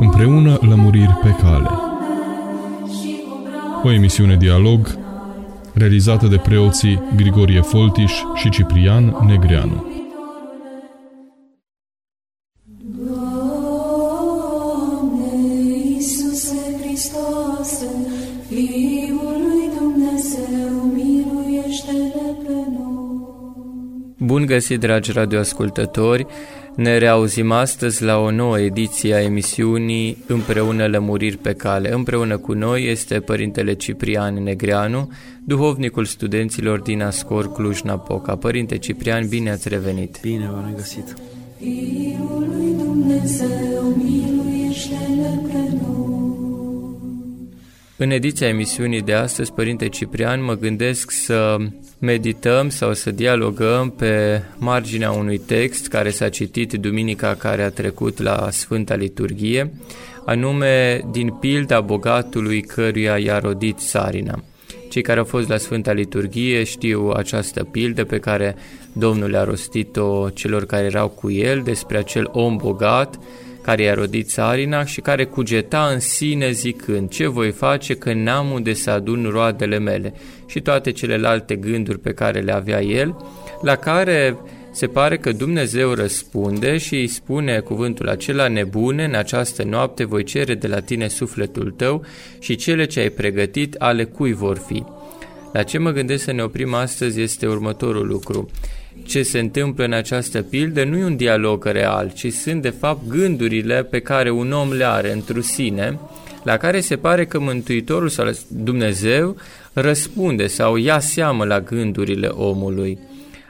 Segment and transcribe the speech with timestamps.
[0.00, 1.68] Împreună lămuriri pe cale.
[3.82, 4.98] O emisiune dialog
[5.72, 9.99] realizată de preoții Grigorie Foltiș și Ciprian Negreanu.
[24.30, 26.26] Bun găsit, dragi radioascultători!
[26.76, 31.92] Ne reauzim astăzi la o nouă ediție a emisiunii Împreună Lămuriri pe Cale.
[31.92, 35.10] Împreună cu noi este Părintele Ciprian Negreanu,
[35.44, 38.36] duhovnicul studenților din Ascor Cluj-Napoca.
[38.36, 40.18] Părinte Ciprian, bine ați revenit!
[40.22, 41.14] Bine v-am găsit!
[41.58, 43.69] Fiul lui Dumnezeu,
[48.02, 51.56] În ediția emisiunii de astăzi, Părinte Ciprian, mă gândesc să
[51.98, 58.18] medităm sau să dialogăm pe marginea unui text care s-a citit duminica care a trecut
[58.22, 59.72] la Sfânta Liturghie,
[60.24, 64.42] anume din pilda bogatului căruia i-a rodit sarina.
[64.90, 68.56] Cei care au fost la Sfânta Liturghie știu această pildă pe care
[68.92, 73.18] Domnul a rostit-o celor care erau cu el despre acel om bogat
[73.70, 78.50] care i-a rodit țarina și care cugeta în sine zicând, ce voi face că n-am
[78.50, 80.14] unde să adun roadele mele
[80.46, 83.16] și toate celelalte gânduri pe care le avea el,
[83.62, 84.36] la care
[84.72, 90.24] se pare că Dumnezeu răspunde și îi spune cuvântul acela nebune, în această noapte voi
[90.24, 92.04] cere de la tine sufletul tău
[92.38, 94.84] și cele ce ai pregătit ale cui vor fi.
[95.52, 98.50] La ce mă gândesc să ne oprim astăzi este următorul lucru
[99.06, 103.08] ce se întâmplă în această pildă nu e un dialog real, ci sunt de fapt
[103.08, 105.98] gândurile pe care un om le are într sine,
[106.44, 109.36] la care se pare că Mântuitorul sau Dumnezeu
[109.72, 112.98] răspunde sau ia seamă la gândurile omului.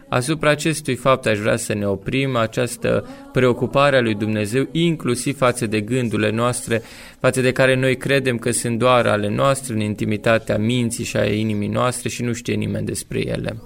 [0.08, 5.66] Asupra acestui fapt aș vrea să ne oprim, această preocupare a lui Dumnezeu, inclusiv față
[5.66, 6.82] de gândurile noastre,
[7.20, 11.24] față de care noi credem că sunt doar ale noastre, în intimitatea minții și a
[11.24, 13.56] inimii noastre și nu știe nimeni despre ele.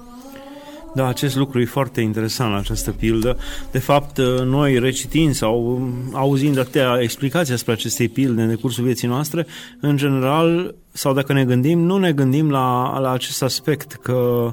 [0.95, 3.37] Da, acest lucru e foarte interesant la această pildă.
[3.71, 9.47] De fapt, noi recitind sau auzind atâtea explicații despre acestei pilde în decursul vieții noastre,
[9.81, 14.53] în general, sau dacă ne gândim, nu ne gândim la, la acest aspect că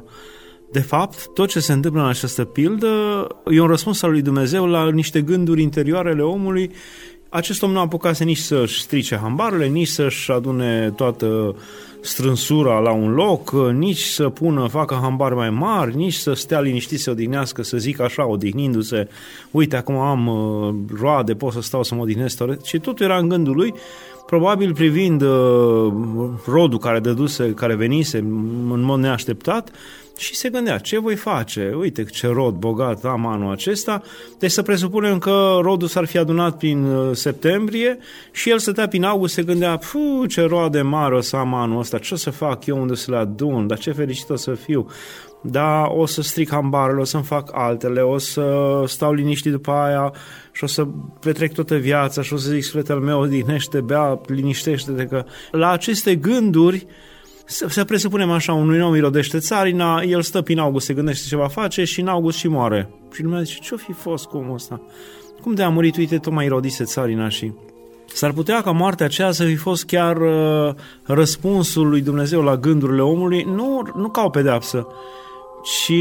[0.71, 4.65] de fapt, tot ce se întâmplă în această pildă e un răspuns al lui Dumnezeu
[4.65, 6.71] la niște gânduri interioare ale omului.
[7.29, 11.55] Acest om nu a apucat nici să-și strice hambarele, nici să-și adune toată
[12.01, 16.99] strânsura la un loc, nici să pună, facă hambari mai mari, nici să stea liniștit
[16.99, 19.07] să odihnească, să zic așa, odihnindu-se,
[19.51, 23.29] uite, acum am uh, roade, pot să stau să mă odihnesc, și totul era în
[23.29, 23.73] gândul lui,
[24.25, 25.93] probabil privind uh,
[26.45, 29.71] rodul care dăduse, care venise în mod neașteptat,
[30.21, 31.73] și se gândea, ce voi face?
[31.79, 34.01] Uite ce rod bogat am anul acesta.
[34.39, 37.97] Deci să presupunem că rodul s-ar fi adunat prin uh, septembrie
[38.31, 41.79] și el stătea prin august, se gândea, fu, ce roade mare o să am anul
[41.79, 44.53] ăsta, ce o să fac eu, unde să le adun, dar ce fericit o să
[44.53, 44.87] fiu.
[45.41, 50.13] Da, o să stric hambarele, o să-mi fac altele, o să stau liniștit după aia
[50.51, 50.87] și o să
[51.19, 56.15] petrec toată viața și o să zic sufletul meu, odihnește, bea, liniștește-te că la aceste
[56.15, 56.87] gânduri
[57.45, 61.27] să, să presupunem așa, unui om îi rodește țarina, el stă prin august, se gândește
[61.27, 62.89] ce va face și în august și moare.
[63.13, 64.81] Și lumea zice, ce-o fi fost cu omul ăsta?
[65.41, 67.51] Cum de a murit, uite, tocmai rodise țarina și...
[68.13, 70.73] S-ar putea ca moartea aceea să fi fost chiar uh,
[71.03, 74.87] răspunsul lui Dumnezeu la gândurile omului, nu, nu ca o pedeapsă,
[75.63, 75.93] ci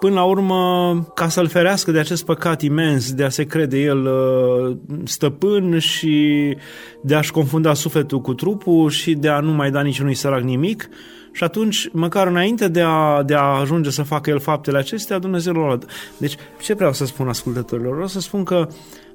[0.00, 4.06] până la urmă, ca să-l ferească de acest păcat imens, de a se crede el
[4.06, 6.56] uh, stăpân și
[7.02, 10.88] de a-și confunda sufletul cu trupul și de a nu mai da niciunui sărac nimic,
[11.32, 15.52] și atunci, măcar înainte de a, de a ajunge să facă el faptele acestea, Dumnezeu
[15.52, 15.78] l-a
[16.16, 17.92] Deci, ce vreau să spun ascultătorilor?
[17.92, 18.68] Vreau să spun că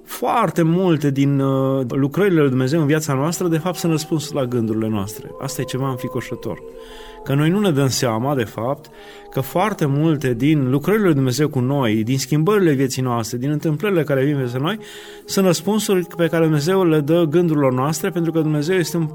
[0.08, 4.46] foarte multe din uh, lucrările lui Dumnezeu în viața noastră, de fapt, sunt răspuns la
[4.46, 5.32] gândurile noastre.
[5.42, 6.60] Asta e ceva înficoșător
[7.28, 8.90] că noi nu ne dăm seama, de fapt,
[9.30, 14.04] că foarte multe din lucrările lui Dumnezeu cu noi, din schimbările vieții noastre, din întâmplările
[14.04, 14.78] care vin peste noi,
[15.26, 19.10] sunt răspunsuri pe care Dumnezeu le dă gândurilor noastre, pentru că Dumnezeu este un,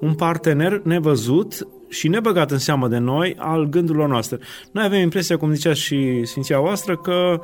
[0.00, 4.38] un partener nevăzut și nebăgat în seamă de noi al gândurilor noastre.
[4.72, 7.40] Noi avem impresia, cum zicea și Sfinția voastră, că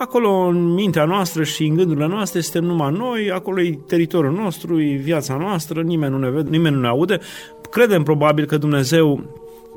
[0.00, 4.82] acolo în mintea noastră și în gândurile noastre este numai noi, acolo e teritoriul nostru,
[4.82, 7.18] e viața noastră, nimeni nu ne vede, nimeni nu ne aude.
[7.70, 9.24] Credem probabil că Dumnezeu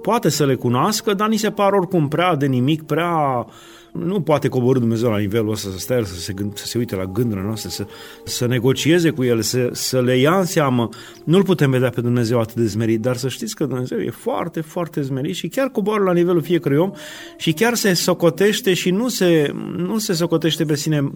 [0.02, 3.46] poate să le cunoască, dar ni se par oricum prea de nimic, prea
[3.94, 6.96] Nu poate coborâ Dumnezeu la nivelul ăsta să stea să se, gând, să se uite
[6.96, 7.86] la gândurile noastre, să,
[8.24, 10.90] să negocieze cu ele, să, să le ia în seamă.
[11.24, 14.62] Nu-L putem vedea pe Dumnezeu atât de zmerit, dar să știți că Dumnezeu e foarte,
[14.62, 16.92] foarte zmerit și chiar coboară la nivelul fiecărui om
[17.38, 21.12] și chiar se socotește și nu se, nu se socotește pe sine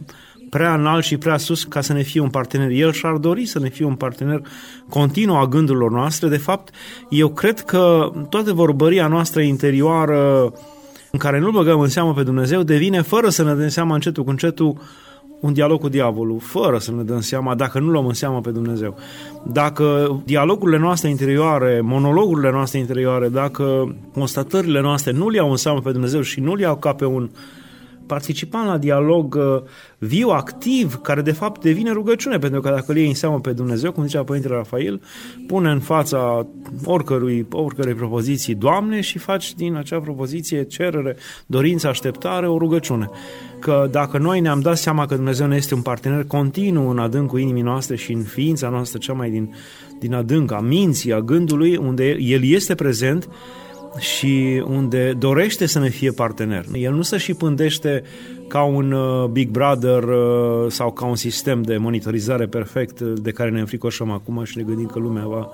[0.50, 2.69] prea înalt și prea sus ca să ne fie un partener.
[2.69, 4.41] El și-ar dori să ne fie un partener
[4.89, 6.27] continuu a gândurilor noastre.
[6.27, 6.73] De fapt,
[7.09, 10.53] eu cred că toată vorbăria noastră interioară
[11.18, 14.24] în care nu băgăm în seamă pe Dumnezeu devine, fără să ne dăm seama încetul
[14.24, 14.78] cu încetul,
[15.40, 18.50] un dialog cu diavolul, fără să ne dăm seama dacă nu luăm în seamă pe
[18.50, 18.98] Dumnezeu.
[19.44, 25.80] Dacă dialogurile noastre interioare, monologurile noastre interioare, dacă constatările noastre nu le iau în seamă
[25.80, 27.30] pe Dumnezeu și nu le iau ca pe un
[28.07, 29.62] participam la dialog uh,
[29.98, 33.51] viu, activ, care de fapt devine rugăciune, pentru că dacă îl iei în seamă pe
[33.51, 35.01] Dumnezeu, cum zicea Părintele Rafael,
[35.48, 36.48] pune în fața
[36.83, 41.15] oricărui, oricărei propoziții Doamne și faci din acea propoziție cerere,
[41.45, 43.09] dorință, așteptare, o rugăciune.
[43.59, 47.39] Că dacă noi ne-am dat seama că Dumnezeu ne este un partener continuu în adâncul
[47.39, 49.56] inimii noastre și în ființa noastră cea mai din,
[50.00, 53.30] din adânc, a minții, a gândului, unde El este prezent,
[53.99, 56.65] și unde dorește să ne fie partener.
[56.73, 58.03] El nu se și pândește
[58.47, 63.31] ca un uh, Big Brother uh, sau ca un sistem de monitorizare perfect uh, de
[63.31, 65.49] care ne înfricoșăm acum și ne gândim că lumea va,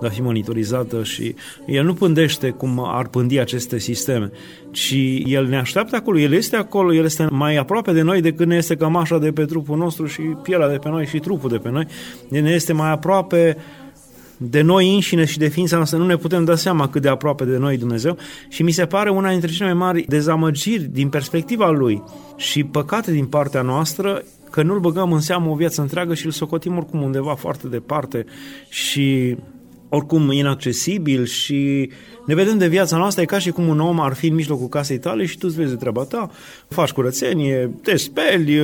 [0.00, 1.34] va fi monitorizată și
[1.66, 4.30] el nu pândește cum ar pândi aceste sisteme,
[4.70, 4.94] ci
[5.24, 8.56] el ne așteaptă acolo, el este acolo, el este mai aproape de noi decât ne
[8.56, 11.70] este cămașa de pe trupul nostru și pielea de pe noi și trupul de pe
[11.70, 11.86] noi,
[12.30, 13.56] el ne este mai aproape
[14.36, 17.44] de noi înșine și de ființa noastră, nu ne putem da seama cât de aproape
[17.44, 18.16] de noi Dumnezeu
[18.48, 22.02] și mi se pare una dintre cele mai mari dezamăgiri din perspectiva Lui
[22.36, 26.32] și păcate din partea noastră că nu-L băgăm în seamă o viață întreagă și îl
[26.32, 28.24] socotim oricum undeva foarte departe
[28.68, 29.36] și
[29.96, 31.90] oricum inaccesibil și
[32.26, 34.68] ne vedem de viața noastră, e ca și cum un om ar fi în mijlocul
[34.68, 36.30] casei tale și tu îți vezi de treaba ta,
[36.68, 38.58] faci curățenie, te speli,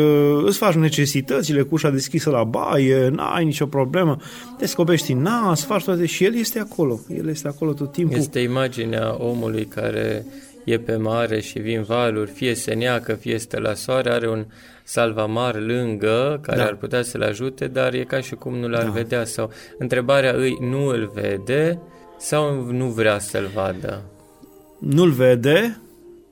[0.44, 4.17] îți faci necesitățile cu ușa deschisă la baie, n-ai nicio problemă,
[4.58, 8.19] te scopești în nas, faci toate și el este acolo, el este acolo tot timpul.
[8.19, 10.26] Este imaginea omului care
[10.64, 14.47] e pe mare și vin valuri, fie se neacă, fie stă la soare, are un
[14.85, 16.64] salvamar lângă care da.
[16.64, 18.91] ar putea să-l ajute, dar e ca și cum nu l-ar da.
[18.91, 21.79] vedea sau întrebarea îi nu îl vede
[22.19, 24.03] sau nu vrea să-l vadă?
[24.79, 25.81] Nu-l vede,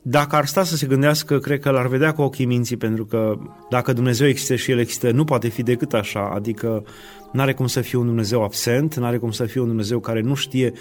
[0.02, 3.38] dacă ar sta să se gândească, cred că l-ar vedea cu ochii minții, pentru că
[3.70, 6.84] dacă Dumnezeu există și El există, nu poate fi decât așa, adică
[7.32, 10.00] nu are cum să fie un Dumnezeu absent, nu are cum să fie un Dumnezeu
[10.00, 10.72] care nu știe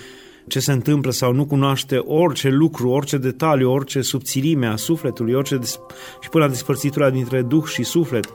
[0.50, 5.58] ce se întâmplă sau nu cunoaște orice lucru, orice detaliu, orice subțirime a sufletului, orice
[5.58, 5.80] des-
[6.22, 8.34] și până la despărțitura dintre duh și suflet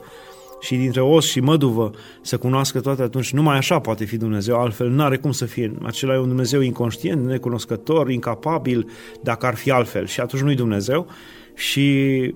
[0.60, 1.90] și dintre os și măduvă
[2.22, 5.72] să cunoască toate, atunci numai așa poate fi Dumnezeu, altfel nu are cum să fie.
[5.82, 8.90] Acela e un Dumnezeu inconștient, necunoscător, incapabil,
[9.22, 10.06] dacă ar fi altfel.
[10.06, 11.06] Și atunci nu-i Dumnezeu.
[11.54, 12.34] Și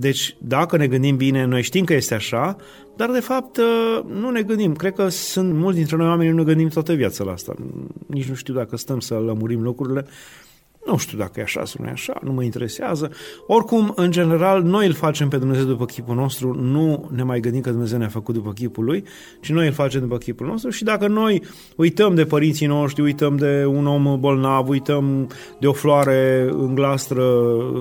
[0.00, 2.56] deci, dacă ne gândim bine, noi știm că este așa,
[2.96, 4.74] dar de fapt uh, nu ne gândim.
[4.74, 7.54] Cred că sunt mulți dintre noi oameni nu ne gândim toată viața la asta.
[8.06, 10.06] Nici nu știu dacă stăm să lămurim lucrurile.
[10.88, 13.10] Nu știu dacă e așa sau nu e așa, nu mă interesează.
[13.46, 17.60] Oricum, în general, noi îl facem pe Dumnezeu după chipul nostru, nu ne mai gândim
[17.60, 19.04] că Dumnezeu ne-a făcut după chipul Lui,
[19.40, 21.42] ci noi îl facem după chipul nostru și dacă noi
[21.76, 25.30] uităm de părinții noștri, uităm de un om bolnav, uităm
[25.60, 27.24] de o floare în glastră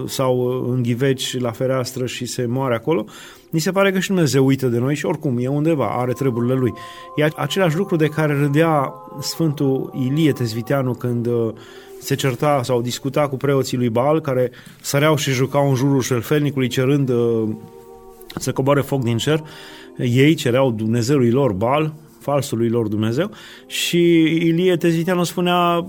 [0.08, 3.06] sau în ghiveci la fereastră și se moare acolo,
[3.50, 6.54] Ni se pare că și Dumnezeu uită de noi și oricum e undeva, are treburile
[6.54, 6.74] lui.
[7.16, 11.54] E același lucru de care râdea Sfântul Ilie Tezviteanu când uh,
[12.00, 14.52] se certa sau discuta cu preoții lui Baal care
[14.82, 17.44] săreau și jucau în jurul șelfelnicului cerând uh,
[18.36, 19.44] să coboare foc din cer.
[19.98, 23.32] Ei cereau Dumnezeului lor Baal, falsului lor Dumnezeu
[23.68, 25.86] și Ilie Tezviteanu spunea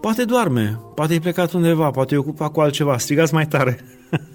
[0.00, 3.78] poate doarme, poate e plecat undeva, poate e ocupat cu altceva, strigați mai tare.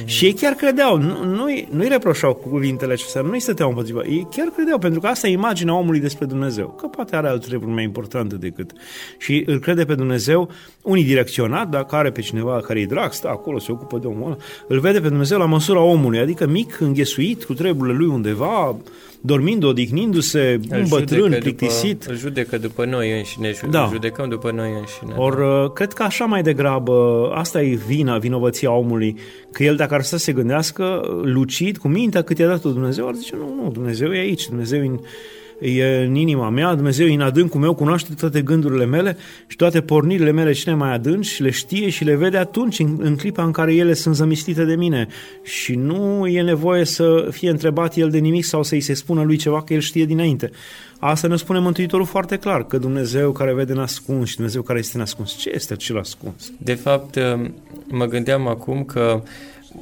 [0.00, 0.06] Mm.
[0.14, 4.26] și ei chiar credeau, nu, nu-i, nu-i reproșau cu cuvintele acestea, nu-i stăteau împotriva, ei
[4.30, 7.70] chiar credeau, pentru că asta e imaginea omului despre Dumnezeu, că poate are alte treburi
[7.70, 8.70] mai importante decât.
[9.18, 10.50] Și îl crede pe Dumnezeu
[10.82, 14.36] unidirecționat, dacă are pe cineva care e drag, stă acolo, se ocupă de omul ăla,
[14.68, 18.76] îl vede pe Dumnezeu la măsura omului, adică mic, înghesuit, cu treburile lui undeva,
[19.24, 21.98] dormind, odihnindu-se, un bătrân, plictisit.
[21.98, 23.88] După, îl judecă după noi înșine și da.
[23.92, 25.14] judecăm după noi înșine.
[25.16, 25.70] Or, da.
[25.74, 29.16] cred că așa mai degrabă, asta e vina, vinovăția omului,
[29.52, 33.14] că el dacă ar să se gândească lucid, cu mintea cât i-a dat Dumnezeu, ar
[33.14, 34.98] zice, nu, nu, Dumnezeu e aici, Dumnezeu e în
[35.62, 39.16] e în inima mea, Dumnezeu e în adâncul meu, cunoaște toate gândurile mele
[39.46, 43.16] și toate pornirile mele cele mai adânci, le știe și le vede atunci, în, în
[43.16, 45.06] clipa în care ele sunt zămistite de mine
[45.42, 49.36] și nu e nevoie să fie întrebat el de nimic sau să-i se spună lui
[49.36, 50.50] ceva că el știe dinainte.
[50.98, 54.98] Asta ne spune Mântuitorul foarte clar, că Dumnezeu care vede nascuns și Dumnezeu care este
[54.98, 55.36] nascuns.
[55.36, 56.52] Ce este acel ascuns?
[56.58, 57.18] De fapt,
[57.88, 59.22] mă gândeam acum că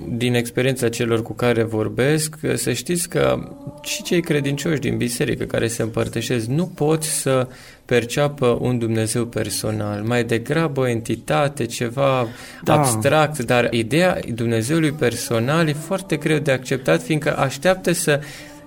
[0.09, 5.69] din experiența celor cu care vorbesc, să știți că și cei credincioși din biserică care
[5.69, 7.49] se împărtășesc nu pot să
[7.85, 12.29] perceapă un Dumnezeu personal, mai degrabă o entitate, ceva
[12.65, 12.75] da.
[12.75, 18.21] abstract, dar ideea Dumnezeului personal e foarte greu de acceptat, fiindcă așteaptă să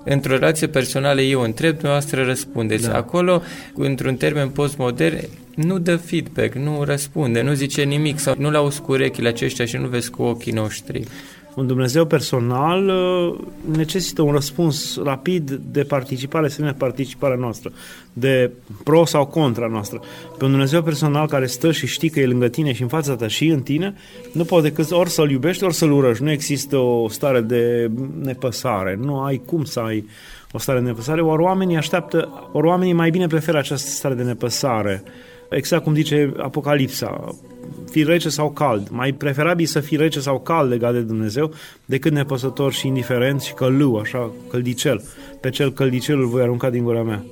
[0.04, 2.88] într-o relație personală eu întreb, dumneavoastră răspundeți.
[2.88, 2.96] Da.
[2.96, 3.42] Acolo,
[3.74, 8.92] într-un termen postmodern, nu dă feedback, nu răspunde, nu zice nimic sau nu-l auzi cu
[8.92, 11.04] urechile aceștia și nu vezi cu ochii noștri.
[11.56, 13.40] Un Dumnezeu personal uh,
[13.78, 17.72] necesită un răspuns rapid de participare, să participarea noastră,
[18.14, 18.52] de
[18.84, 20.02] pro sau contra noastră.
[20.38, 23.16] Pe un Dumnezeu personal care stă și știi că e lângă tine și în fața
[23.16, 23.96] ta și în tine,
[24.32, 26.24] nu poate decât ori să-L iubești, ori să-L urăști.
[26.24, 27.92] Nu există o stare de
[28.22, 29.00] nepăsare.
[29.02, 30.08] Nu ai cum să ai
[30.52, 34.24] o stare de nepăsare, ori oamenii așteaptă, ori oamenii mai bine preferă această stare de
[34.24, 35.04] nepăsare
[35.56, 37.36] exact cum zice Apocalipsa,
[37.92, 38.88] fi rece sau cald.
[38.92, 41.54] Mai preferabil să fii rece sau cald legat de Dumnezeu
[41.86, 45.04] decât nepăsător și indiferent și călău, așa, căldicel.
[45.42, 47.24] Pe cel căldicel îl voi arunca din gura mea.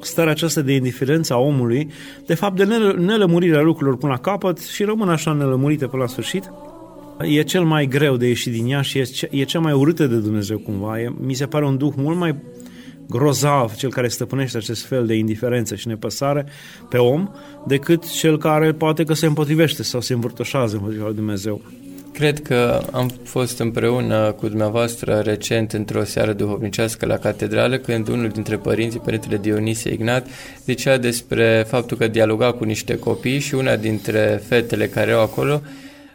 [0.00, 1.90] Starea aceasta de indiferență a omului,
[2.26, 2.64] de fapt de
[2.98, 6.50] nelămurirea lucrurilor până la capăt și rămân așa nelămurite până la sfârșit,
[7.20, 10.16] e cel mai greu de ieșit din ea și e, e cea mai urâtă de
[10.16, 11.00] Dumnezeu cumva.
[11.00, 12.34] E, mi se pare un duh mult mai
[13.08, 16.46] grozav cel care stăpânește acest fel de indiferență și nepăsare
[16.88, 17.30] pe om,
[17.66, 21.60] decât cel care poate că se împotrivește sau se învârtoșează împotriva lui Dumnezeu.
[22.12, 28.28] Cred că am fost împreună cu dumneavoastră recent într-o seară duhovnicească la catedrală când unul
[28.28, 30.26] dintre părinții, părintele Dionisie Ignat,
[30.64, 35.62] zicea despre faptul că dialoga cu niște copii și una dintre fetele care erau acolo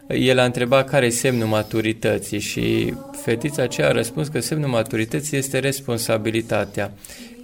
[0.08, 5.38] el a întrebat care e semnul maturității și fetița aceea a răspuns că semnul maturității
[5.38, 6.92] este responsabilitatea.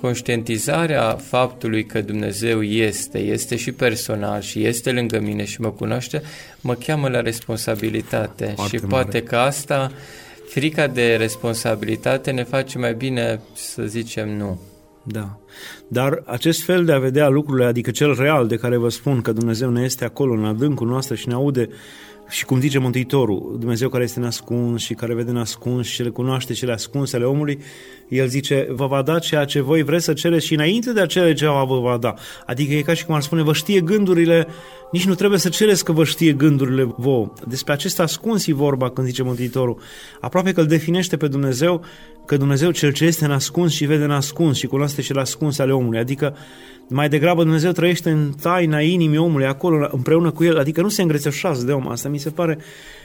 [0.00, 6.23] Conștientizarea faptului că Dumnezeu este, este și personal și este lângă mine și mă cunoaște,
[6.61, 9.02] mă cheamă la responsabilitate Foarte și mare.
[9.02, 9.92] poate că asta,
[10.49, 14.61] frica de responsabilitate ne face mai bine să zicem nu.
[15.02, 15.38] Da.
[15.88, 19.33] Dar acest fel de a vedea lucrurile, adică cel real de care vă spun că
[19.33, 21.68] Dumnezeu ne este acolo în adâncul noastră și ne aude
[22.28, 26.72] și cum zice Mântuitorul, Dumnezeu care este nascuns și care vede nascuns și recunoaște cele
[26.72, 27.58] ascunse ale omului,
[28.08, 31.06] el zice, vă va da ceea ce voi vreți să cereți și înainte de a
[31.06, 32.14] cere ceva vă va da.
[32.46, 34.46] Adică e ca și cum ar spune, vă știe gândurile,
[34.92, 37.32] nici nu trebuie să cereți că vă știe gândurile vouă.
[37.48, 39.80] Despre acest ascuns e vorba când zice Mântuitorul.
[40.20, 41.84] Aproape că îl definește pe Dumnezeu,
[42.26, 45.98] că Dumnezeu cel ce este nascuns și vede nascuns și cunoaște cele ascunse ale omului.
[45.98, 46.36] Adică
[46.88, 51.02] mai degrabă Dumnezeu trăiește în taina inimii omului acolo împreună cu el, adică nu se
[51.02, 51.88] îngrețășează de om.
[51.88, 52.58] Asta mi se pare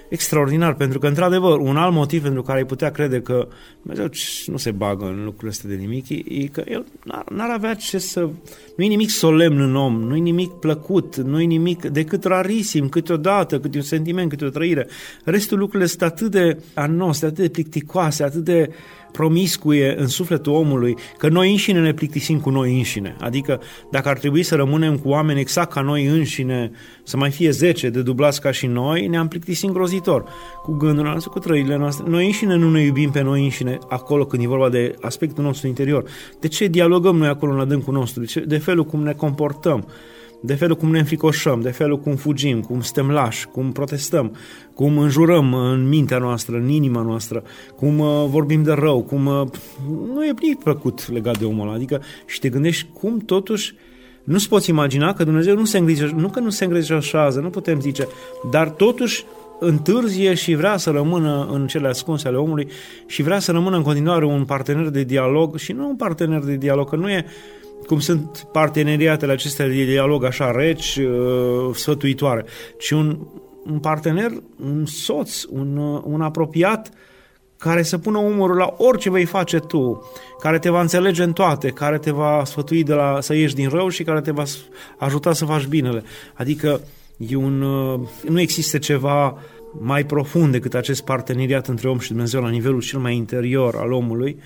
[0.09, 3.47] extraordinar, pentru că, într-adevăr, un alt motiv pentru care ai putea crede că
[3.81, 4.09] Dumnezeu
[4.45, 7.97] nu se bagă în lucrurile astea de nimic, e că el n-ar, n-ar avea ce
[7.97, 8.29] să...
[8.77, 12.89] Nu e nimic solemn în om, nu e nimic plăcut, nu e nimic decât rarisim,
[12.89, 14.87] câteodată, câte un sentiment, câte o trăire.
[15.23, 18.69] Restul lucrurile sunt atât de anos, atât de plicticoase, atât de
[19.11, 23.15] promiscuie în sufletul omului, că noi înșine ne plictisim cu noi înșine.
[23.19, 23.61] Adică
[23.91, 26.71] dacă ar trebui să rămânem cu oameni exact ca noi înșine,
[27.03, 30.23] să mai fie 10 de dublați ca și noi, ne-am plictisit îngrozitor
[30.63, 32.09] cu gândurile noastre, cu trăirile noastre.
[32.09, 35.67] Noi înșine nu ne iubim pe noi înșine acolo când e vorba de aspectul nostru
[35.67, 36.03] interior.
[36.39, 38.19] De ce dialogăm noi acolo în adâncul nostru?
[38.19, 39.87] De, ce, de felul cum ne comportăm?
[40.41, 44.35] De felul cum ne înfricoșăm, de felul cum fugim, cum suntem lași, cum protestăm,
[44.73, 47.43] cum înjurăm în mintea noastră, în inima noastră,
[47.75, 49.47] cum uh, vorbim de rău, cum uh,
[50.13, 51.75] nu e nimic plăcut legat de omul ăla.
[51.75, 53.75] Adică și te gândești cum totuși
[54.23, 57.81] nu-ți poți imagina că Dumnezeu nu se îngrijește, nu că nu se îngrijeșează, nu putem
[57.81, 58.07] zice,
[58.51, 59.25] dar totuși
[59.59, 62.67] întârzie și vrea să rămână în cele ascunse ale omului
[63.05, 66.55] și vrea să rămână în continuare un partener de dialog și nu un partener de
[66.55, 67.25] dialog, că nu e
[67.87, 72.45] cum sunt parteneriatele acestea de dialog așa reci, uh, sfătuitoare,
[72.77, 73.17] ci un,
[73.65, 74.31] un partener,
[74.63, 76.91] un soț, un, uh, un apropiat
[77.57, 81.69] care să pună umărul la orice vei face tu, care te va înțelege în toate,
[81.69, 84.43] care te va sfătui de la, să ieși din rău și care te va
[84.97, 86.03] ajuta să faci binele.
[86.33, 86.81] Adică
[87.17, 89.37] e un, uh, nu există ceva
[89.79, 93.91] mai profund decât acest parteneriat între om și Dumnezeu la nivelul cel mai interior al
[93.91, 94.39] omului.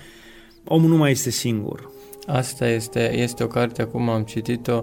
[0.64, 1.90] Omul nu mai este singur.
[2.26, 4.82] Asta este, este o carte, acum am citit-o,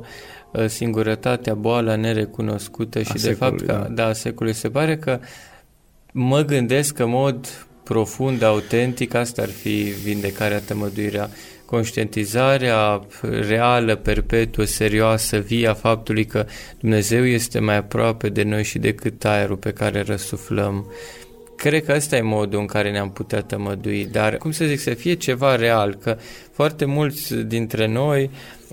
[0.52, 4.04] uh, Singurătatea, boala nerecunoscută și a de fapt că, da.
[4.06, 4.58] da, secolului.
[4.58, 5.20] Se pare că
[6.12, 11.30] mă gândesc că în mod profund, autentic, asta ar fi vindecarea, tămăduirea,
[11.66, 16.46] conștientizarea reală, perpetuă, serioasă, via a faptului că
[16.80, 20.86] Dumnezeu este mai aproape de noi și decât aerul pe care răsuflăm
[21.62, 24.94] Cred că ăsta e modul în care ne-am putea tămădui, dar, cum să zic, să
[24.94, 26.18] fie ceva real, că
[26.52, 28.30] foarte mulți dintre noi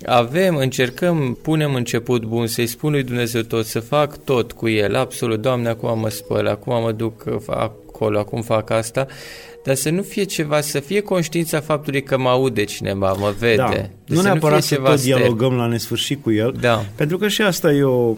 [0.06, 4.94] avem, încercăm, punem început bun, să-i spun lui Dumnezeu tot, să fac tot cu el,
[4.96, 9.06] absolut, Doamne, acum mă spăl, acum mă duc acolo, acum fac asta,
[9.64, 13.56] dar să nu fie ceva, să fie conștiința faptului că mă aude cineva, mă vede.
[13.56, 13.70] Da.
[13.70, 16.84] Deci nu neapărat să, să tot dialogăm la nesfârșit cu el, da.
[16.94, 18.14] pentru că și asta e o...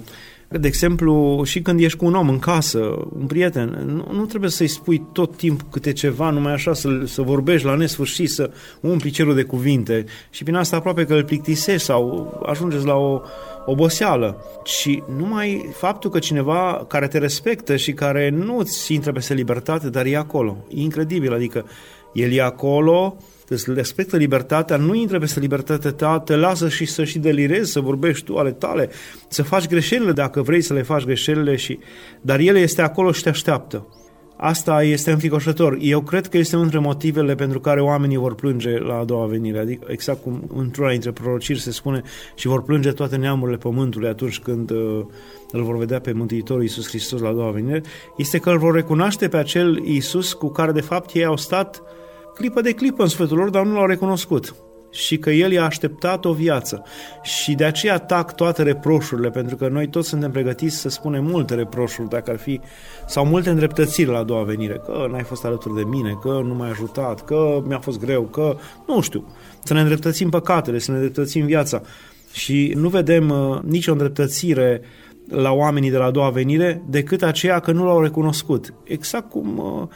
[0.58, 2.78] De exemplu, și când ești cu un om în casă,
[3.18, 7.22] un prieten, nu, nu trebuie să-i spui tot timpul câte ceva, numai așa, să, să
[7.22, 11.84] vorbești la nesfârșit, să umpli cerul de cuvinte și prin asta aproape că îl plictisești
[11.86, 13.20] sau ajungeți la o
[13.66, 14.44] oboseală.
[14.64, 19.90] Și numai faptul că cineva care te respectă și care nu ți intră peste libertate,
[19.90, 20.64] dar e acolo.
[20.68, 21.66] E incredibil, adică
[22.12, 23.16] el e acolo,
[23.54, 27.80] îți respectă libertatea, nu intră peste libertatea ta, te lasă și să și delirezi, să
[27.80, 28.90] vorbești tu ale tale,
[29.28, 31.78] să faci greșelile dacă vrei să le faci greșelile, și...
[32.20, 33.86] dar el este acolo și te așteaptă.
[34.42, 35.76] Asta este înficoșător.
[35.80, 39.26] Eu cred că este unul dintre motivele pentru care oamenii vor plânge la a doua
[39.26, 39.58] venire.
[39.58, 42.02] Adică exact cum într-una dintre prorociri se spune
[42.34, 45.04] și vor plânge toate neamurile pământului atunci când uh,
[45.50, 47.82] îl vor vedea pe Mântuitorul Iisus Hristos la a doua venire,
[48.16, 51.82] este că îl vor recunoaște pe acel Iisus cu care de fapt ei au stat
[52.40, 54.54] clipă de clipă în sfătul lor, dar nu l-au recunoscut
[54.90, 56.82] și că El i-a așteptat o viață.
[57.22, 61.54] Și de aceea atac toate reproșurile, pentru că noi toți suntem pregătiți să spunem multe
[61.54, 62.60] reproșuri, dacă ar fi,
[63.06, 66.54] sau multe îndreptățiri la a doua venire, că n-ai fost alături de mine, că nu
[66.54, 68.56] m-ai ajutat, că mi-a fost greu, că
[68.86, 69.34] nu știu.
[69.64, 71.82] Să ne îndreptățim păcatele, să ne îndreptățim viața.
[72.32, 74.80] Și nu vedem uh, nicio îndreptățire
[75.28, 78.74] la oamenii de la a doua venire decât aceea că nu l-au recunoscut.
[78.84, 79.88] Exact cum, uh,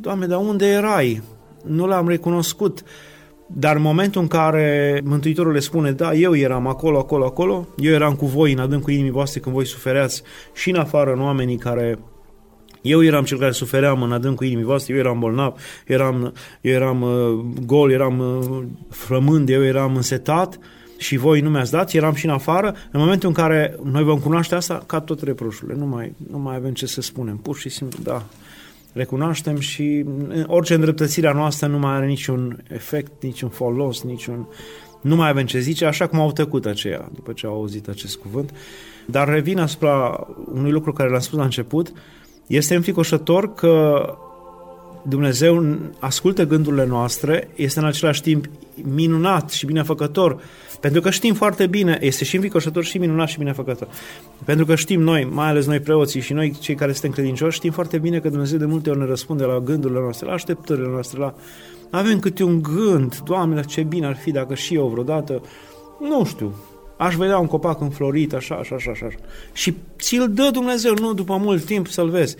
[0.00, 1.22] Doamne, dar unde erai?
[1.62, 2.82] Nu l-am recunoscut.
[3.46, 7.92] Dar în momentul în care Mântuitorul le spune, da, eu eram acolo, acolo, acolo, eu
[7.92, 10.22] eram cu voi în adâncul inimii voastre când voi sufereați
[10.54, 11.98] și în afară în oamenii care
[12.82, 15.54] eu eram cel care sufeream în adâncul inimii voastre, eu eram bolnav,
[15.86, 20.58] eram, eu eram uh, gol, eram uh, frămând, eu eram însetat
[20.98, 22.74] și voi nu mi-ați dat, eram și în afară.
[22.90, 26.56] În momentul în care noi vom cunoaște asta, ca tot reproșurile, nu mai, nu mai
[26.56, 28.22] avem ce să spunem, pur și simplu, da,
[28.92, 30.04] recunoaștem și
[30.46, 34.48] orice îndreptățire a noastră nu mai are niciun efect, niciun folos, niciun...
[35.00, 38.16] Nu mai avem ce zice, așa cum au tăcut aceia după ce au auzit acest
[38.16, 38.50] cuvânt.
[39.06, 41.92] Dar revin asupra unui lucru care l-am spus la început.
[42.46, 44.04] Este înficoșător că
[45.02, 48.46] Dumnezeu ascultă gândurile noastre, este în același timp
[48.94, 50.40] minunat și binefăcător,
[50.80, 53.88] pentru că știm foarte bine, este și învicoșător și minunat și binefăcător.
[54.44, 57.72] Pentru că știm noi, mai ales noi preoții și noi cei care suntem credincioși, știm
[57.72, 61.18] foarte bine că Dumnezeu de multe ori ne răspunde la gândurile noastre, la așteptările noastre,
[61.18, 61.34] la
[61.90, 65.42] avem câte un gând, Doamne, dar ce bine ar fi dacă și eu vreodată,
[66.00, 66.54] nu știu,
[66.96, 69.08] aș vedea un copac înflorit, așa, așa, așa, așa.
[69.52, 72.36] Și ți-l dă Dumnezeu, nu după mult timp să-l vezi.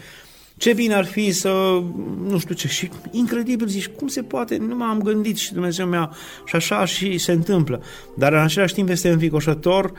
[0.63, 1.83] Ce bine ar fi să,
[2.29, 6.11] nu știu ce, și incredibil zici, cum se poate, nu m-am gândit și Dumnezeu mi-a,
[6.45, 7.83] și așa și se întâmplă.
[8.15, 9.93] Dar în același timp este înficoșător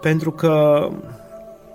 [0.00, 0.88] pentru că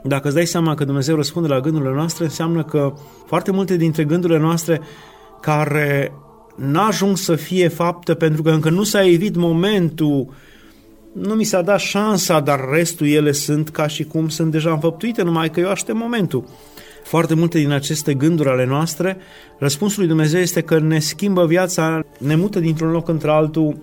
[0.04, 2.94] dacă îți dai seama că Dumnezeu răspunde la gândurile noastre, înseamnă că
[3.26, 4.82] foarte multe dintre gândurile noastre
[5.42, 6.12] care
[6.56, 10.34] n-ajung să fie faptă pentru că încă nu s-a evit momentul
[11.12, 15.22] nu mi s-a dat șansa, dar restul ele sunt ca și cum sunt deja înfăptuite,
[15.22, 16.44] numai că eu aștept momentul
[17.08, 19.18] foarte multe din aceste gânduri ale noastre,
[19.58, 23.78] răspunsul lui Dumnezeu este că ne schimbă viața, ne mută dintr-un loc într-altul,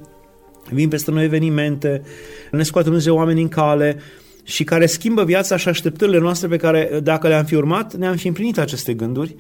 [0.71, 2.03] vin peste noi evenimente,
[2.51, 3.99] ne scoate Dumnezeu oameni în cale
[4.43, 8.27] și care schimbă viața și așteptările noastre pe care, dacă le-am fi urmat, ne-am fi
[8.27, 9.37] împlinit aceste gânduri.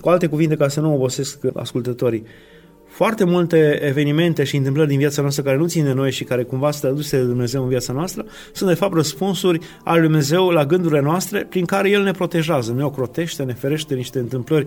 [0.00, 2.24] Cu alte cuvinte, ca să nu obosesc ascultătorii,
[2.88, 6.42] foarte multe evenimente și întâmplări din viața noastră care nu țin de noi și care
[6.42, 10.48] cumva sunt aduse de Dumnezeu în viața noastră, sunt de fapt răspunsuri ale Lui Dumnezeu
[10.48, 14.66] la gândurile noastre prin care El ne protejează, ne ocrotește, ne ferește niște întâmplări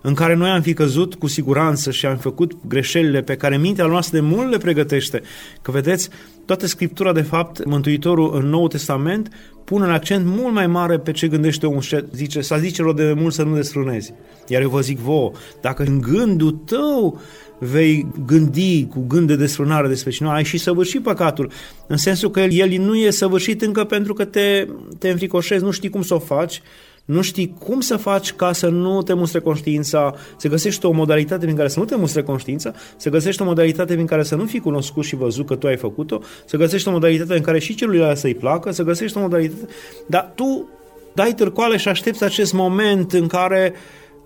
[0.00, 3.86] în care noi am fi căzut cu siguranță și am făcut greșelile pe care mintea
[3.86, 5.22] noastră de mult le pregătește.
[5.62, 6.08] Că vedeți,
[6.50, 9.28] toată Scriptura, de fapt, Mântuitorul în Noul Testament
[9.64, 13.12] pune un accent mult mai mare pe ce gândește omul și zice, să zice de
[13.12, 14.14] mult să nu desfrânezi.
[14.46, 17.20] Iar eu vă zic vouă, dacă în gândul tău
[17.58, 21.50] vei gândi cu gând de desfrânare despre cineva, ai și săvârșit păcatul,
[21.86, 24.66] în sensul că el, el nu e săvârșit încă pentru că te,
[24.98, 26.62] te înfricoșezi, nu știi cum să o faci,
[27.10, 31.44] nu știi cum să faci ca să nu te mustre conștiința, să găsești o modalitate
[31.44, 34.44] prin care să nu te mustre conștiința, să găsești o modalitate prin care să nu
[34.44, 37.74] fii cunoscut și văzut că tu ai făcut-o, să găsești o modalitate în care și
[37.74, 39.72] celuilalt să-i placă, să găsești o modalitate,
[40.06, 40.68] dar tu
[41.12, 43.72] dai târcoale și aștepți acest moment în care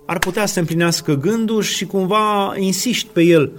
[0.06, 3.52] ar putea să împlinească gândul și cumva insiști pe el.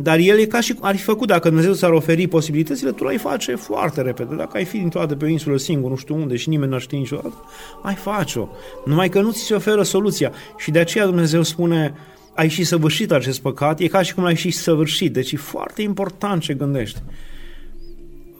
[0.00, 3.16] Dar el e ca și ar fi făcut, dacă Dumnezeu ți-ar oferi posibilitățile, tu l-ai
[3.16, 4.34] face foarte repede.
[4.34, 6.80] Dacă ai fi dintr-o dată pe o insulă singur, nu știu unde și nimeni n-ar
[6.80, 7.44] ști niciodată,
[7.82, 8.48] ai face-o.
[8.84, 10.32] Numai că nu ți se oferă soluția.
[10.56, 11.94] Și de aceea Dumnezeu spune,
[12.34, 15.12] ai și săvârșit acest păcat, e ca și cum l-ai și săvârșit.
[15.12, 17.02] Deci e foarte important ce gândești.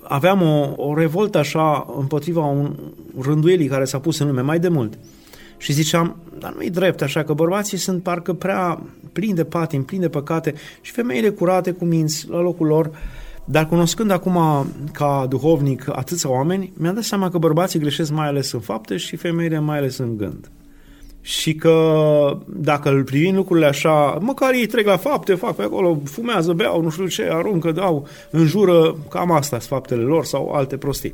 [0.02, 2.74] Aveam o, o revoltă așa împotriva un
[3.20, 4.98] rânduielii care s-a pus în lume mai de mult
[5.58, 10.02] Și ziceam, dar nu-i drept așa, că bărbații sunt parcă prea plini de patim, plini
[10.02, 12.90] de păcate și femeile curate cu minți la locul lor.
[13.44, 18.52] Dar cunoscând acum ca duhovnic atâția oameni, mi-am dat seama că bărbații greșesc mai ales
[18.52, 20.50] în fapte și femeile mai ales în gând.
[21.20, 26.00] Și că dacă îl privim lucrurile așa, măcar ei trec la fapte, fac pe acolo,
[26.04, 30.76] fumează, beau, nu știu ce, aruncă, dau, înjură, cam astea sunt faptele lor sau alte
[30.76, 31.12] prostii.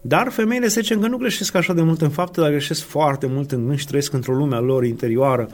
[0.00, 3.26] Dar femeile se zicem că nu greșesc așa de mult în fapte, dar greșesc foarte
[3.26, 5.48] mult în și trăiesc într-o lume a lor interioară.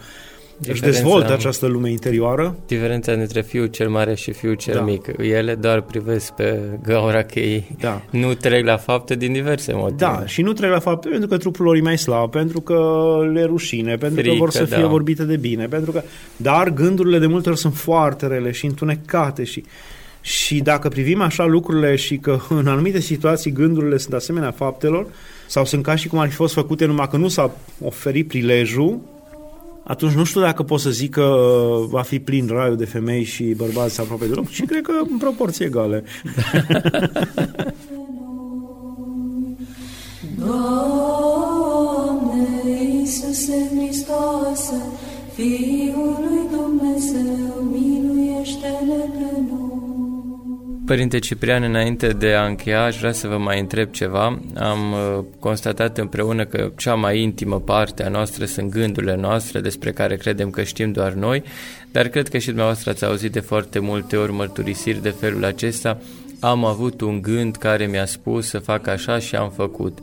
[0.69, 2.57] Își dezvoltă această lume interioară.
[2.67, 4.81] Diferența între fiul cel mare și fiul cel da.
[4.81, 5.07] mic.
[5.19, 8.03] Ele doar privesc pe gaura că ei da.
[8.11, 9.97] nu trec la fapte din diverse motive.
[9.97, 12.79] Da, și nu trec la fapte pentru că trupul lor e mai slab, pentru că
[13.33, 14.87] le rușine, pentru Frică, că vor să fie da.
[14.87, 16.03] vorbite de bine, pentru că...
[16.37, 19.65] Dar gândurile de multe ori sunt foarte rele și întunecate și
[20.27, 25.07] și dacă privim așa lucrurile și că în anumite situații gândurile sunt asemenea faptelor,
[25.47, 29.01] sau sunt ca și cum ar fi fost făcute numai că nu s-a oferit prilejul,
[29.83, 33.25] atunci nu știu dacă pot să zic că uh, va fi plin raiul de femei
[33.25, 36.05] și bărbați aproape deloc și cred că în proporții egale.
[40.39, 41.67] Doamne
[43.01, 44.83] Iisuse Hristoase,
[45.35, 49.66] Fiul lui Dumnezeu, miluiește-ne pe noi.
[50.87, 54.41] Părinte Ciprian, înainte de a încheia, aș vrea să vă mai întreb ceva.
[54.55, 59.93] Am uh, constatat împreună că cea mai intimă parte a noastră sunt gândurile noastre despre
[59.93, 61.43] care credem că știm doar noi,
[61.93, 65.99] dar cred că și dumneavoastră ați auzit de foarte multe ori mărturisiri de felul acesta.
[66.41, 69.99] Am avut un gând care mi-a spus să fac așa și am făcut.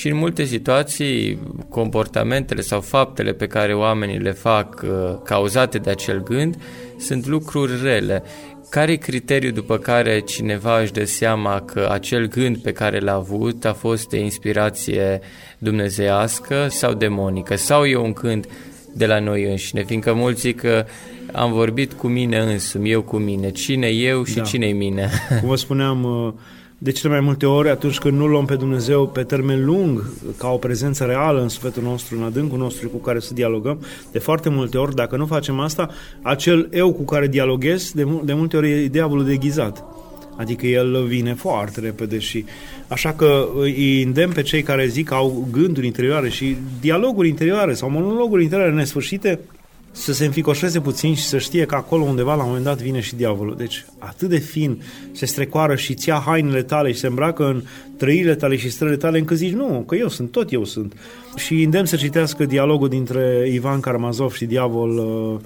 [0.00, 5.90] Și în multe situații, comportamentele sau faptele pe care oamenii le fac uh, cauzate de
[5.90, 6.56] acel gând
[6.98, 8.22] sunt lucruri rele
[8.70, 13.14] care e criteriul după care cineva își dă seama că acel gând pe care l-a
[13.14, 15.20] avut a fost de inspirație
[15.58, 17.56] dumnezeiască sau demonică?
[17.56, 18.46] Sau e un gând
[18.94, 19.84] de la noi înșine?
[19.84, 20.86] Fiindcă mulți zic că
[21.32, 23.50] am vorbit cu mine însumi, eu cu mine.
[23.50, 24.42] Cine eu și da.
[24.42, 25.10] cine mine?
[25.40, 26.32] Cum vă spuneam, uh,
[26.82, 30.48] de cele mai multe ori, atunci când nu luăm pe Dumnezeu pe termen lung, ca
[30.48, 33.80] o prezență reală în sufletul nostru, în adâncul nostru cu care să dialogăm,
[34.12, 35.88] de foarte multe ori, dacă nu facem asta,
[36.22, 39.84] acel eu cu care dialoghez, de, de multe ori e diavolul deghizat.
[40.36, 42.44] Adică el vine foarte repede și
[42.88, 47.74] așa că îi îndemn pe cei care zic că au gânduri interioare și dialoguri interioare
[47.74, 49.40] sau monologuri interioare nesfârșite,
[49.92, 53.00] să se înficoșeze puțin și să știe că acolo undeva la un moment dat vine
[53.00, 53.56] și diavolul.
[53.56, 57.62] Deci atât de fin se strecoară și ți ia hainele tale și se îmbracă în
[57.96, 60.94] trăirile tale și străile tale încât zici nu, că eu sunt, tot eu sunt.
[61.36, 65.40] Și îndemn să citească dialogul dintre Ivan Karamazov și diavol uh,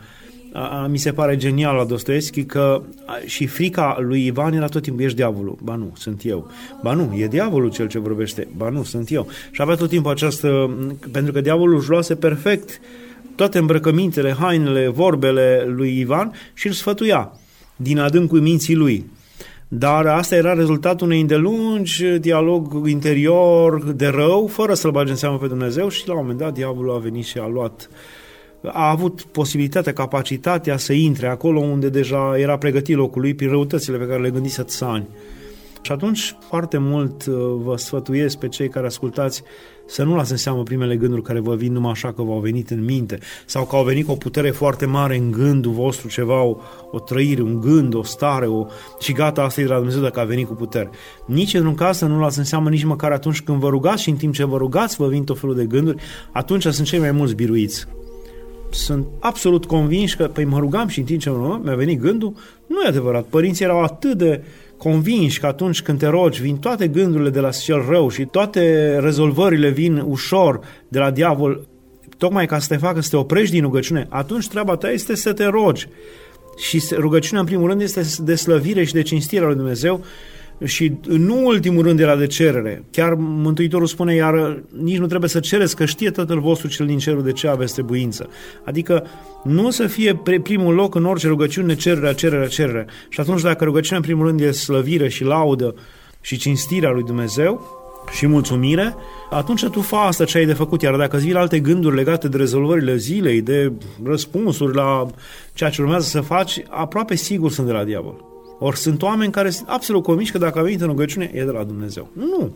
[0.52, 4.66] a, a, mi se pare genial la Dostoevski că a, și frica lui Ivan era
[4.66, 5.58] tot timpul, ești diavolul.
[5.62, 6.50] Ba nu, sunt eu.
[6.82, 8.48] Ba nu, e diavolul cel ce vorbește.
[8.56, 9.26] Ba nu, sunt eu.
[9.50, 10.70] Și avea tot timpul această,
[11.12, 13.03] pentru că diavolul își luase perfect uh,
[13.36, 17.32] toate îmbrăcămintele, hainele, vorbele lui Ivan și îl sfătuia
[17.76, 19.10] din adâncul minții lui.
[19.68, 25.38] Dar asta era rezultatul unei îndelungi dialog interior de rău, fără să-l bage în seamă
[25.38, 27.88] pe Dumnezeu și la un moment dat diavolul a venit și a luat
[28.72, 33.96] a avut posibilitatea, capacitatea să intre acolo unde deja era pregătit locul lui prin răutățile
[33.96, 35.08] pe care le gândise atâția țani.
[35.82, 39.42] Și atunci foarte mult uh, vă sfătuiesc pe cei care ascultați
[39.86, 42.70] să nu luați în seamă primele gânduri care vă vin numai așa că v-au venit
[42.70, 46.42] în minte sau că au venit cu o putere foarte mare în gândul vostru, ceva,
[46.42, 46.56] o,
[46.90, 48.66] o trăire, un gând, o stare, o...
[49.00, 50.90] și gata, asta e de la Dumnezeu dacă a venit cu putere.
[51.26, 54.10] Nici într-un caz să nu luați în seamă nici măcar atunci când vă rugați și
[54.10, 57.10] în timp ce vă rugați vă vin tot felul de gânduri, atunci sunt cei mai
[57.10, 57.86] mulți biruiți
[58.74, 62.32] sunt absolut convinși că, păi mă rugam și în timp ce mă, mi-a venit gândul,
[62.66, 63.24] nu e adevărat.
[63.24, 64.42] Părinții erau atât de
[64.84, 68.96] convinși că atunci când te rogi, vin toate gândurile de la cel rău și toate
[68.98, 71.66] rezolvările vin ușor de la diavol,
[72.18, 75.32] tocmai ca să te facă să te oprești din rugăciune, atunci treaba ta este să
[75.32, 75.88] te rogi.
[76.56, 80.04] Și rugăciunea, în primul rând, este de slăvire și de cinstire lui Dumnezeu
[80.64, 82.84] și nu ultimul rând era de cerere.
[82.90, 86.98] Chiar Mântuitorul spune, iar nici nu trebuie să cereți, că știe Tatăl vostru cel din
[86.98, 88.28] cerul de ce aveți trebuință.
[88.64, 89.06] Adică
[89.44, 92.86] nu să fie primul loc în orice rugăciune cererea, cererea, cererea.
[93.08, 95.74] Și atunci dacă rugăciunea în primul rând e slăvire și laudă
[96.20, 98.94] și cinstirea lui Dumnezeu și mulțumire,
[99.30, 100.82] atunci tu fa asta ce ai de făcut.
[100.82, 103.72] Iar dacă îți vin alte gânduri legate de rezolvările zilei, de
[104.04, 105.06] răspunsuri la
[105.54, 108.33] ceea ce urmează să faci, aproape sigur sunt de la diavol.
[108.58, 111.50] Ori sunt oameni care sunt absolut convinși că dacă a venit în rugăciune, e de
[111.50, 112.08] la Dumnezeu.
[112.12, 112.50] Nu,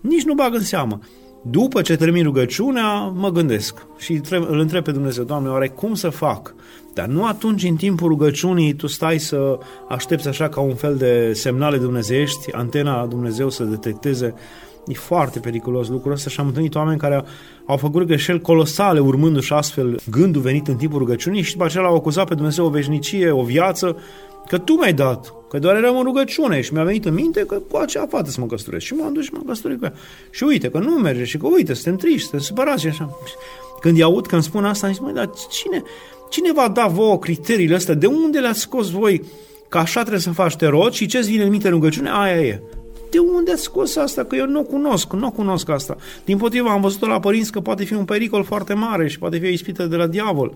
[0.00, 0.98] nici nu bag în seamă.
[1.42, 6.08] După ce termin rugăciunea, mă gândesc și îl întreb pe Dumnezeu, Doamne, oare cum să
[6.08, 6.54] fac?
[6.94, 9.58] Dar nu atunci, în timpul rugăciunii, tu stai să
[9.88, 14.34] aștepți așa ca un fel de semnale dumnezeiești, antena Dumnezeu să detecteze
[14.86, 17.24] E foarte periculos lucrul ăsta și am întâlnit oameni care
[17.66, 21.94] au făcut greșeli colosale urmându-și astfel gândul venit în timpul rugăciunii și după aceea l-au
[21.94, 23.96] acuzat pe Dumnezeu o veșnicie, o viață,
[24.50, 27.54] că tu mi-ai dat, că doar eram în rugăciune și mi-a venit în minte că
[27.70, 28.84] cu acea fată să mă căsătoresc.
[28.84, 29.92] Și m-am dus și m-am căsătorit cu ea.
[30.30, 33.18] Și uite că nu merge și că uite, suntem triști, suntem supărați și așa.
[33.80, 35.82] Când i aud că îmi spun asta, am zis, măi, dar cine,
[36.30, 37.94] cine va da vouă criteriile astea?
[37.94, 39.24] De unde le-ați scos voi
[39.68, 42.10] că așa trebuie să faci te rog și ce-ți vine în minte în rugăciune?
[42.12, 42.62] Aia e.
[43.10, 44.24] De unde ați scos asta?
[44.24, 45.96] Că eu nu o cunosc, nu o cunosc asta.
[46.24, 49.38] Din potrivă, am văzut-o la părinți că poate fi un pericol foarte mare și poate
[49.38, 50.54] fi o ispită de la diavol.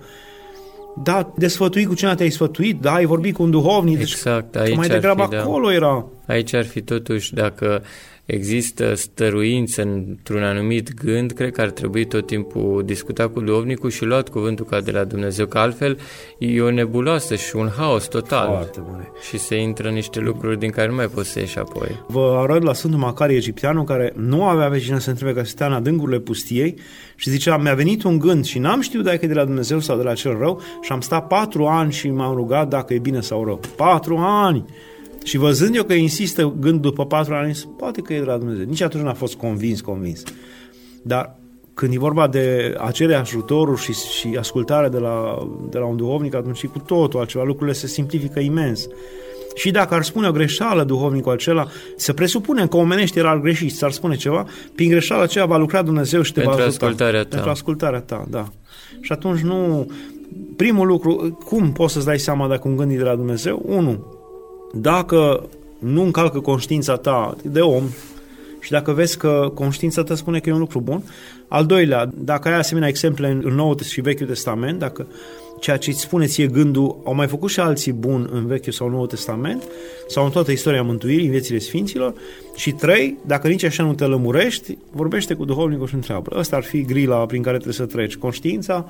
[1.03, 3.99] Da, desfătui cu cine te-ai sfătuit, da, ai vorbit cu un duhovnic.
[3.99, 5.41] Deci exact, deci, aici mai degrabă fi, da.
[5.41, 5.75] acolo da.
[5.75, 6.07] era.
[6.27, 7.83] Aici ar fi totuși, dacă
[8.25, 14.05] există stăruință într-un anumit gând, cred că ar trebui tot timpul discutat cu duhovnicul și
[14.05, 15.99] luat cuvântul ca de la Dumnezeu, că altfel
[16.39, 18.47] e o nebuloasă și un haos total.
[18.47, 19.11] Foarte bune.
[19.29, 22.05] Și se intră în niște lucruri din care nu mai poți să ieși apoi.
[22.07, 25.67] Vă arăt la Sfântul Macarie Egipteanul, care nu avea pe cine să întrebe că stătea
[25.67, 26.75] în adâncurile pustiei
[27.17, 29.97] și zicea, mi-a venit un gând și n-am știut dacă e de la Dumnezeu sau
[29.97, 33.21] de la cel rău și am stat patru ani și m-am rugat dacă e bine
[33.21, 33.61] sau rău.
[33.77, 34.65] Patru ani!
[35.25, 38.65] Și văzând eu că insistă gând după patru ani, poate că e de la Dumnezeu.
[38.65, 40.23] Nici atunci n-a fost convins, convins.
[41.03, 41.37] Dar
[41.75, 45.97] când e vorba de a cere ajutorul și, și ascultare de la, de la un
[45.97, 48.87] duhovnic, atunci e cu totul altceva, lucrurile se simplifică imens.
[49.55, 53.91] Și dacă ar spune o greșeală duhovnicul acela, să presupunem că omenește era greșit, s-ar
[53.91, 56.85] spune ceva, prin greșeala aceea va lucra Dumnezeu și te Pentru va ajuta.
[56.85, 57.29] ascultarea ta.
[57.29, 58.49] Pentru ascultarea ta, da.
[59.01, 59.87] Și atunci nu...
[60.57, 63.63] Primul lucru, cum poți să-ți dai seama dacă un gând e de la Dumnezeu?
[63.67, 64.07] Unu,
[64.75, 67.85] dacă nu încalcă conștiința ta de om
[68.61, 71.03] și dacă vezi că conștiința ta spune că e un lucru bun.
[71.49, 75.07] Al doilea, dacă ai asemenea exemple în Noul și Vechiul Testament, dacă
[75.61, 78.89] ceea ce îți spune ție gândul, au mai făcut și alții buni în Vechiul sau
[78.89, 79.63] Noul Testament,
[80.09, 82.15] sau în toată istoria mântuirii, în viețile Sfinților.
[82.55, 86.39] Și trei, dacă nici așa nu te lămurești, vorbește cu duhovnicul și întreabă.
[86.39, 88.17] Ăsta ar fi grila prin care trebuie să treci.
[88.17, 88.89] Conștiința,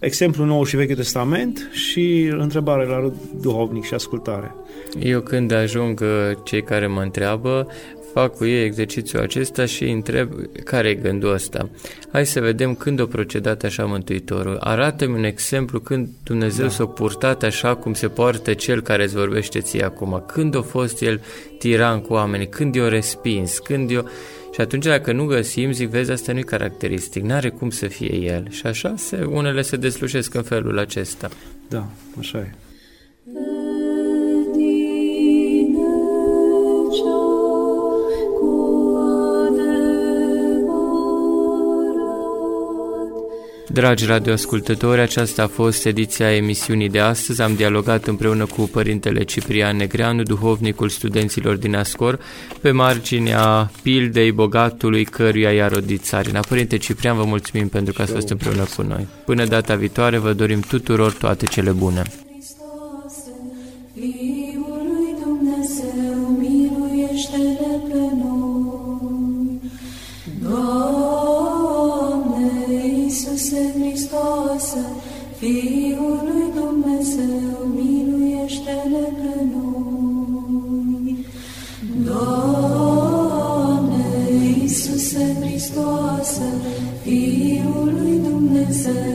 [0.00, 4.54] exemplu nou și Vechiul Testament și întrebare la duhovnic și ascultare.
[5.00, 7.66] Eu când ajung uh, cei care mă întreabă,
[8.14, 10.32] fac cu ei exercițiul acesta și îi întreb
[10.64, 11.68] care e gândul ăsta.
[12.12, 14.56] Hai să vedem când a procedat așa Mântuitorul.
[14.60, 16.70] Arată-mi un exemplu când Dumnezeu da.
[16.70, 20.24] s-a purtat așa cum se poartă cel care îți vorbește ție acum.
[20.26, 21.20] Când a fost el
[21.58, 24.04] tiran cu oamenii, când i-a respins, când i-a...
[24.54, 28.14] Și atunci dacă nu găsim, zic, vezi, asta nu e caracteristic, n-are cum să fie
[28.14, 28.50] el.
[28.50, 31.30] Și așa se, unele se deslușesc în felul acesta.
[31.68, 31.86] Da,
[32.18, 32.52] așa e.
[43.74, 47.42] Dragi radioascultători, aceasta a fost ediția emisiunii de astăzi.
[47.42, 52.18] Am dialogat împreună cu Părintele Ciprian Negreanu, duhovnicul studenților din Ascor,
[52.60, 56.40] pe marginea pildei bogatului căruia i-a rodit țarina.
[56.40, 59.06] Părinte Ciprian, vă mulțumim pentru că ați fost împreună cu noi.
[59.24, 62.02] Până data viitoare, vă dorim tuturor toate cele bune.
[75.44, 81.14] Fiul lui Dumnezeu, miluiește-ne pe noi.
[82.04, 84.04] Doamne,
[84.62, 86.48] Iisuse Hristoase,
[87.02, 89.13] Fiul lui Dumnezeu,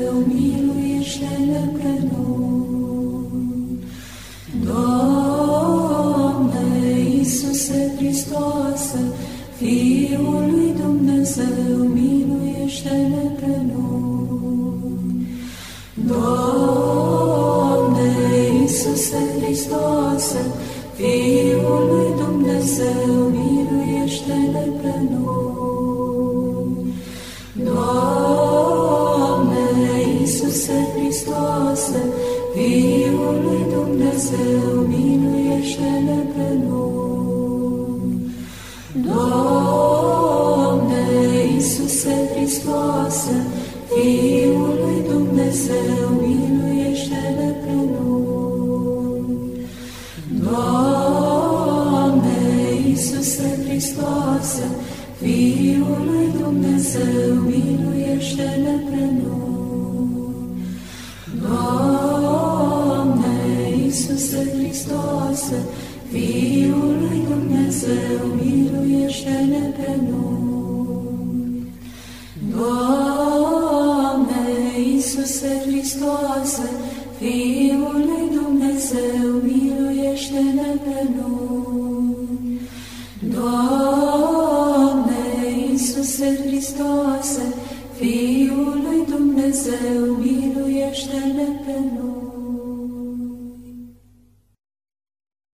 [34.30, 34.69] Dumnezeu,